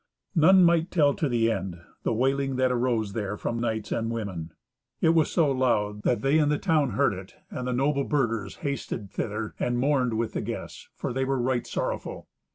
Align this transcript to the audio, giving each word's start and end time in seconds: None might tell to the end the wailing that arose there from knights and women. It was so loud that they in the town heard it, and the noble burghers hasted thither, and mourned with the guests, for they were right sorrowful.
None 0.33 0.63
might 0.63 0.89
tell 0.89 1.13
to 1.13 1.29
the 1.29 1.51
end 1.51 1.79
the 2.01 2.11
wailing 2.11 2.55
that 2.55 2.71
arose 2.71 3.13
there 3.13 3.37
from 3.37 3.59
knights 3.59 3.91
and 3.91 4.09
women. 4.09 4.51
It 4.99 5.09
was 5.09 5.29
so 5.29 5.51
loud 5.51 6.01
that 6.01 6.23
they 6.23 6.39
in 6.39 6.49
the 6.49 6.57
town 6.57 6.93
heard 6.93 7.13
it, 7.13 7.35
and 7.51 7.67
the 7.67 7.71
noble 7.73 8.03
burghers 8.05 8.55
hasted 8.65 9.11
thither, 9.11 9.53
and 9.59 9.77
mourned 9.77 10.15
with 10.17 10.33
the 10.33 10.41
guests, 10.41 10.89
for 10.95 11.13
they 11.13 11.23
were 11.23 11.37
right 11.39 11.67
sorrowful. 11.67 12.27